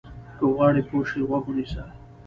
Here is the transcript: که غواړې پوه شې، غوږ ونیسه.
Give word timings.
که 0.37 0.45
غواړې 0.53 0.81
پوه 0.87 1.03
شې، 1.09 1.19
غوږ 1.29 1.43
ونیسه. 1.47 1.83